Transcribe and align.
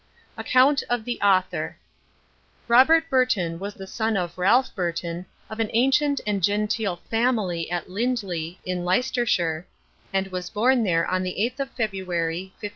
ACCOUNT 0.35 0.81
OF 0.89 1.05
THE 1.05 1.21
AUTHOR. 1.21 1.77
Robert 2.67 3.07
Burton 3.07 3.59
was 3.59 3.75
the 3.75 3.85
son 3.85 4.17
of 4.17 4.35
Ralph 4.35 4.73
Burton, 4.73 5.27
of 5.47 5.59
an 5.59 5.69
ancient 5.73 6.19
and 6.25 6.41
genteel 6.41 6.95
family 7.07 7.69
at 7.69 7.87
Lindley, 7.87 8.57
in 8.65 8.83
Leicestershire, 8.83 9.67
and 10.11 10.29
was 10.29 10.49
born 10.49 10.83
there 10.83 11.05
on 11.05 11.21
the 11.21 11.35
8th 11.39 11.59
of 11.59 11.69
February 11.73 12.45
1576. 12.59 12.69